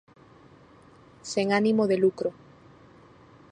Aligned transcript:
Sen 1.31 1.47
ánimo 1.59 1.83
de 1.87 1.97
lucro. 2.03 2.29